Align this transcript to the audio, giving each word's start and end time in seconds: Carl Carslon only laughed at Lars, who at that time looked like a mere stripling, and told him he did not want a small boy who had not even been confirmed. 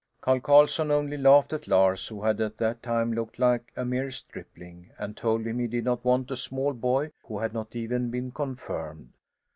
Carl 0.19 0.39
Carslon 0.39 0.89
only 0.89 1.15
laughed 1.15 1.53
at 1.53 1.67
Lars, 1.67 2.07
who 2.07 2.25
at 2.25 2.37
that 2.37 2.79
time 2.81 3.13
looked 3.13 3.37
like 3.37 3.71
a 3.75 3.85
mere 3.85 4.09
stripling, 4.09 4.89
and 4.97 5.15
told 5.15 5.45
him 5.45 5.59
he 5.59 5.67
did 5.67 5.83
not 5.85 6.03
want 6.03 6.31
a 6.31 6.35
small 6.35 6.73
boy 6.73 7.11
who 7.25 7.37
had 7.37 7.53
not 7.53 7.75
even 7.75 8.09
been 8.09 8.31
confirmed. 8.31 9.11